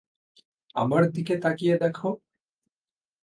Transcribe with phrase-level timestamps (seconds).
[0.75, 1.97] আমার দিকে তাকিয়ে দেখ।